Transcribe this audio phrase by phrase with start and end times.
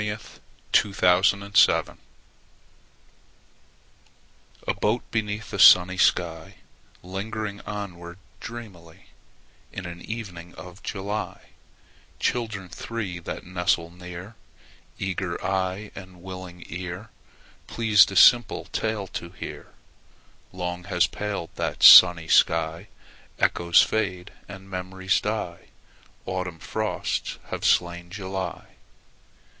[0.01, 0.07] Which
[0.71, 1.89] do you think it was?
[4.67, 6.55] A boat beneath a sunny sky,
[7.03, 9.09] Lingering onward dreamily
[9.71, 11.49] In an evening of July—
[12.19, 14.33] Children three that nestle near,
[14.97, 17.11] Eager eye and willing ear,
[17.67, 19.71] Pleased a simple tale to hear—
[20.51, 22.87] Long has paled that sunny sky:
[23.37, 25.67] Echoes fade and memories die.
[26.25, 28.65] Autumn frosts have slain July.